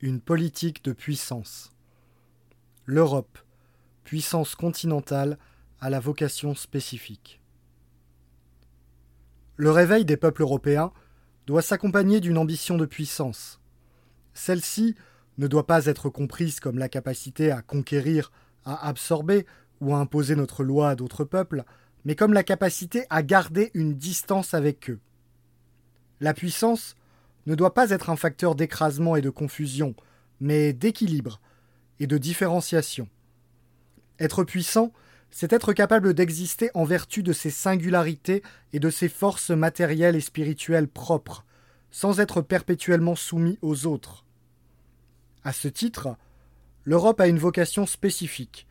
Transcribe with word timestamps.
une 0.00 0.20
politique 0.20 0.84
de 0.84 0.92
puissance. 0.92 1.72
L'Europe, 2.84 3.38
puissance 4.04 4.54
continentale, 4.54 5.38
a 5.80 5.90
la 5.90 6.00
vocation 6.00 6.54
spécifique. 6.54 7.40
Le 9.56 9.70
réveil 9.70 10.04
des 10.04 10.16
peuples 10.16 10.42
européens 10.42 10.92
doit 11.46 11.62
s'accompagner 11.62 12.20
d'une 12.20 12.38
ambition 12.38 12.76
de 12.76 12.86
puissance. 12.86 13.60
Celle-ci 14.34 14.94
ne 15.38 15.46
doit 15.46 15.66
pas 15.66 15.86
être 15.86 16.10
comprise 16.10 16.60
comme 16.60 16.78
la 16.78 16.88
capacité 16.88 17.50
à 17.50 17.62
conquérir, 17.62 18.32
à 18.64 18.86
absorber 18.88 19.46
ou 19.80 19.94
à 19.94 19.98
imposer 19.98 20.36
notre 20.36 20.64
loi 20.64 20.90
à 20.90 20.94
d'autres 20.94 21.24
peuples, 21.24 21.64
mais 22.04 22.14
comme 22.14 22.32
la 22.32 22.42
capacité 22.42 23.04
à 23.10 23.22
garder 23.22 23.70
une 23.74 23.94
distance 23.94 24.54
avec 24.54 24.90
eux. 24.90 25.00
La 26.20 26.34
puissance 26.34 26.96
ne 27.46 27.54
doit 27.54 27.74
pas 27.74 27.90
être 27.90 28.10
un 28.10 28.16
facteur 28.16 28.54
d'écrasement 28.54 29.16
et 29.16 29.22
de 29.22 29.30
confusion, 29.30 29.94
mais 30.40 30.72
d'équilibre 30.72 31.40
et 32.00 32.06
de 32.06 32.18
différenciation. 32.18 33.08
Être 34.18 34.44
puissant, 34.44 34.92
c'est 35.30 35.52
être 35.52 35.72
capable 35.72 36.14
d'exister 36.14 36.70
en 36.74 36.84
vertu 36.84 37.22
de 37.22 37.32
ses 37.32 37.50
singularités 37.50 38.42
et 38.72 38.80
de 38.80 38.90
ses 38.90 39.08
forces 39.08 39.50
matérielles 39.50 40.16
et 40.16 40.20
spirituelles 40.20 40.88
propres, 40.88 41.44
sans 41.90 42.20
être 42.20 42.42
perpétuellement 42.42 43.14
soumis 43.14 43.58
aux 43.62 43.86
autres. 43.86 44.24
À 45.44 45.52
ce 45.52 45.68
titre, 45.68 46.16
l'Europe 46.84 47.20
a 47.20 47.28
une 47.28 47.38
vocation 47.38 47.86
spécifique. 47.86 48.66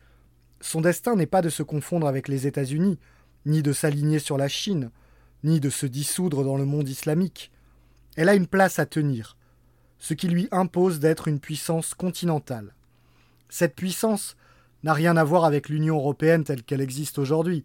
Son 0.60 0.80
destin 0.80 1.16
n'est 1.16 1.26
pas 1.26 1.42
de 1.42 1.48
se 1.48 1.62
confondre 1.62 2.06
avec 2.06 2.28
les 2.28 2.46
États-Unis, 2.46 2.98
ni 3.44 3.62
de 3.62 3.72
s'aligner 3.72 4.18
sur 4.18 4.36
la 4.36 4.48
Chine, 4.48 4.90
ni 5.44 5.60
de 5.60 5.70
se 5.70 5.86
dissoudre 5.86 6.44
dans 6.44 6.56
le 6.56 6.64
monde 6.64 6.88
islamique. 6.88 7.52
Elle 8.16 8.28
a 8.28 8.34
une 8.34 8.46
place 8.46 8.78
à 8.78 8.86
tenir, 8.86 9.36
ce 9.98 10.14
qui 10.14 10.28
lui 10.28 10.48
impose 10.50 11.00
d'être 11.00 11.28
une 11.28 11.40
puissance 11.40 11.94
continentale. 11.94 12.74
Cette 13.48 13.76
puissance 13.76 14.36
n'a 14.82 14.94
rien 14.94 15.16
à 15.16 15.24
voir 15.24 15.44
avec 15.44 15.68
l'Union 15.68 15.96
européenne 15.96 16.44
telle 16.44 16.62
qu'elle 16.62 16.80
existe 16.80 17.18
aujourd'hui, 17.18 17.64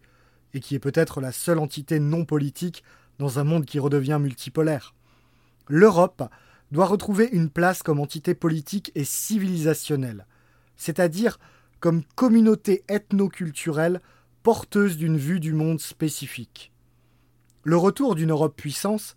et 0.53 0.59
qui 0.59 0.76
est 0.76 0.80
peut-être 0.80 1.22
la 1.22 1.31
seule 1.31 1.59
entité 1.59 2.00
non 2.00 2.26
politique 2.26 2.84
dans 3.20 3.39
un 3.39 3.44
monde 3.44 3.66
qui 3.66 3.80
redevient 3.80 4.17
multipolaire. 4.20 4.94
L'Europe 5.67 6.23
doit 6.72 6.86
retrouver 6.86 7.30
une 7.31 7.50
place 7.50 7.83
comme 7.83 8.00
entité 8.00 8.33
politique 8.33 8.92
et 8.95 9.04
civilisationnelle, 9.04 10.26
c'est-à-dire 10.76 11.39
comme 11.80 12.04
communauté 12.16 12.83
ethno-culturelle 12.89 14.02
porteuse 14.44 14.98
d'une 14.98 15.17
vue 15.17 15.39
du 15.39 15.54
monde 15.54 15.80
spécifique. 15.80 16.72
Le 17.64 17.78
retour 17.78 18.16
d'une 18.16 18.31
Europe 18.31 18.56
puissance 18.56 19.16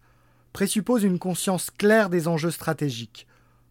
présuppose 0.55 1.03
une 1.03 1.19
conscience 1.19 1.71
claire 1.71 2.09
des 2.09 2.29
enjeux 2.29 2.53
stratégiques. 2.53 3.27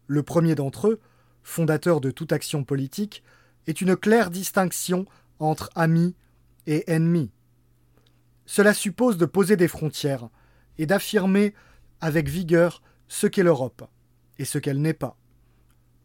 Le 0.06 0.22
premier 0.22 0.54
d'entre 0.54 0.88
eux, 0.88 1.00
fondateur 1.42 2.00
de 2.00 2.10
toute 2.10 2.30
action 2.30 2.62
politique, 2.62 3.24
est 3.66 3.80
une 3.80 3.96
claire 3.96 4.30
distinction 4.30 5.06
entre 5.38 5.70
amis 5.74 6.14
et 6.66 6.84
ennemis. 6.86 7.30
Cela 8.44 8.74
suppose 8.74 9.16
de 9.16 9.24
poser 9.24 9.56
des 9.56 9.66
frontières 9.66 10.28
et 10.76 10.84
d'affirmer 10.84 11.54
avec 12.02 12.28
vigueur 12.28 12.82
ce 13.08 13.26
qu'est 13.26 13.42
l'Europe 13.42 13.88
et 14.38 14.44
ce 14.44 14.58
qu'elle 14.58 14.82
n'est 14.82 14.92
pas. 14.92 15.16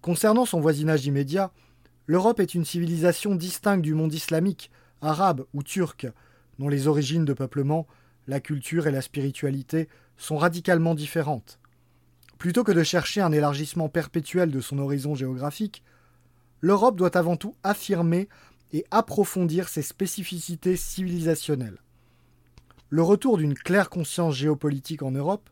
Concernant 0.02 0.46
son 0.46 0.62
voisinage 0.62 1.06
immédiat, 1.06 1.52
l'Europe 2.08 2.40
est 2.40 2.56
une 2.56 2.64
civilisation 2.64 3.36
distincte 3.36 3.82
du 3.82 3.96
monde 3.96 4.14
islamique, 4.14 4.72
arabe 5.02 5.46
ou 5.54 5.62
turc, 5.62 6.08
dont 6.58 6.70
les 6.70 6.88
origines 6.88 7.26
de 7.26 7.34
peuplement, 7.34 7.86
la 8.28 8.40
culture 8.40 8.88
et 8.88 8.92
la 8.92 9.02
spiritualité 9.02 9.90
sont 10.20 10.38
radicalement 10.38 10.94
différentes. 10.94 11.60
Plutôt 12.38 12.64
que 12.64 12.72
de 12.72 12.84
chercher 12.84 13.22
un 13.22 13.32
élargissement 13.32 13.90
perpétuel 13.90 14.52
de 14.52 14.62
son 14.62 14.78
horizon 14.78 15.16
géographique, 15.16 15.84
l'Europe 16.62 16.98
doit 16.98 17.18
avant 17.18 17.38
tout 17.38 17.56
affirmer 17.64 18.30
et 18.72 18.86
approfondir 18.92 19.68
ses 19.68 19.82
spécificités 19.82 20.76
civilisationnelles. 20.76 21.80
Le 22.90 23.02
retour 23.02 23.38
d'une 23.38 23.56
claire 23.56 23.90
conscience 23.90 24.36
géopolitique 24.36 25.04
en 25.04 25.12
Europe 25.12 25.50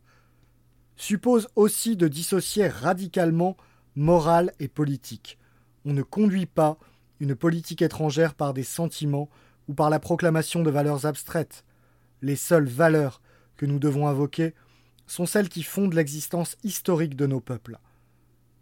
suppose 0.95 1.47
aussi 1.55 1.95
de 1.95 2.07
dissocier 2.07 2.67
radicalement 2.67 3.57
morale 3.95 4.53
et 4.59 4.67
politique. 4.67 5.37
On 5.85 5.93
ne 5.93 6.03
conduit 6.03 6.45
pas 6.45 6.77
une 7.19 7.35
politique 7.35 7.81
étrangère 7.81 8.33
par 8.33 8.53
des 8.53 8.63
sentiments 8.63 9.29
ou 9.67 9.73
par 9.73 9.89
la 9.89 9.99
proclamation 9.99 10.63
de 10.63 10.71
valeurs 10.71 11.05
abstraites. 11.05 11.63
Les 12.21 12.35
seules 12.35 12.67
valeurs 12.67 13.21
que 13.57 13.65
nous 13.65 13.79
devons 13.79 14.07
invoquer 14.07 14.53
sont 15.07 15.25
celles 15.25 15.49
qui 15.49 15.63
fondent 15.63 15.93
l'existence 15.93 16.57
historique 16.63 17.15
de 17.15 17.25
nos 17.25 17.39
peuples. 17.39 17.79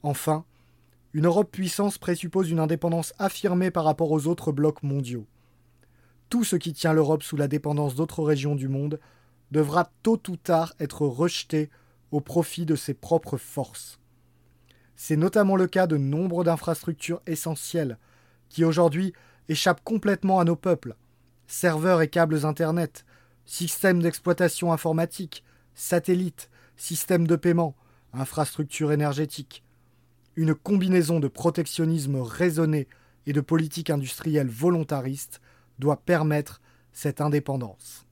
Enfin, 0.03 0.45
une 1.13 1.25
Europe 1.25 1.51
puissance 1.51 1.97
présuppose 1.97 2.50
une 2.50 2.59
indépendance 2.59 3.13
affirmée 3.19 3.72
par 3.72 3.84
rapport 3.84 4.11
aux 4.11 4.28
autres 4.28 4.51
blocs 4.51 4.84
mondiaux. 4.84 5.25
Tout 6.29 6.44
ce 6.44 6.55
qui 6.55 6.73
tient 6.73 6.94
l'Europe 6.94 7.23
sous 7.23 7.38
la 7.38 7.47
dépendance 7.47 7.95
d'autres 7.95 8.23
régions 8.23 8.55
du 8.55 8.67
monde 8.67 9.00
devra 9.51 9.89
tôt 10.03 10.22
ou 10.28 10.38
tard 10.38 10.73
être 10.79 11.03
rejeté 11.03 11.69
au 12.11 12.19
profit 12.19 12.66
de 12.66 12.75
ses 12.75 12.94
propres 12.94 13.38
forces. 13.38 14.00
C'est 14.95 15.17
notamment 15.17 15.55
le 15.55 15.67
cas 15.67 15.88
de 15.88 15.97
nombre 15.97 16.44
d'infrastructures 16.44 17.22
essentielles 17.28 17.97
qui 18.50 18.63
aujourd'hui 18.63 19.13
échappent 19.50 19.84
complètement 19.84 20.39
à 20.39 20.44
nos 20.44 20.55
peuples 20.55 20.95
serveurs 21.47 22.01
et 22.01 22.07
câbles 22.07 22.45
Internet, 22.45 23.05
systèmes 23.45 24.01
d'exploitation 24.01 24.73
informatique, 24.73 25.44
satellites, 25.73 26.50
systèmes 26.78 27.28
de 27.28 27.35
paiement, 27.35 27.75
infrastructures 28.13 28.91
énergétiques. 28.91 29.63
Une 30.35 30.56
combinaison 30.56 31.19
de 31.19 31.28
protectionnisme 31.28 32.17
raisonné 32.17 32.88
et 33.25 33.34
de 33.34 33.41
politique 33.41 33.89
industrielle 33.89 34.50
volontariste 34.50 35.41
doit 35.79 35.97
permettre 35.97 36.61
cette 36.91 37.22
indépendance. 37.22 38.04